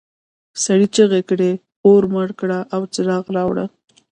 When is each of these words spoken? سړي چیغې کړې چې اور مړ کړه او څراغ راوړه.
سړي 0.63 0.87
چیغې 0.95 1.21
کړې 1.29 1.51
چې 1.57 1.61
اور 1.85 2.03
مړ 2.13 2.29
کړه 2.39 2.59
او 2.75 2.81
څراغ 2.93 3.25
راوړه. 3.35 3.65